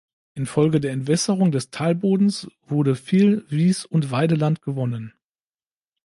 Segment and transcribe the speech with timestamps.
[0.33, 5.13] Infolge der Entwässerung des Talbodens, wurde viel Wies- und Weideland gewonnen.